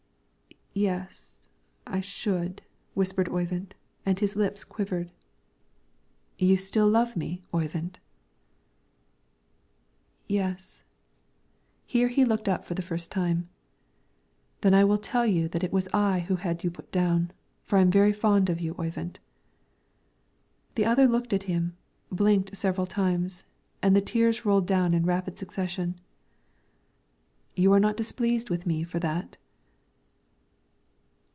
[0.73, 1.51] "Yes,
[1.85, 2.61] I should,"
[2.93, 5.11] whispered Oyvind, and his lips quivered.
[6.37, 7.99] "You still love me, Oyvind?"
[10.29, 10.85] "Yes;"
[11.85, 13.49] here he looked up for the first time.
[14.61, 17.31] "Then I will tell you that it was I who had you put down;
[17.65, 19.19] for I am very fond of you, Oyvind."
[20.75, 21.75] The other looked at him,
[22.09, 23.43] blinked several times,
[23.83, 25.99] and the tears rolled down in rapid succession.
[27.57, 29.35] "You are not displeased with me for that?"